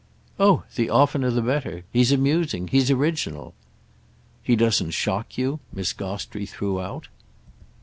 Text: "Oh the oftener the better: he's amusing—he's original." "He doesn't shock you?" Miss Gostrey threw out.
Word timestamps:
"Oh 0.39 0.63
the 0.77 0.89
oftener 0.89 1.29
the 1.29 1.43
better: 1.43 1.83
he's 1.93 2.11
amusing—he's 2.11 2.89
original." 2.89 3.53
"He 4.41 4.55
doesn't 4.55 4.95
shock 4.95 5.37
you?" 5.37 5.59
Miss 5.71 5.93
Gostrey 5.93 6.47
threw 6.47 6.81
out. 6.81 7.07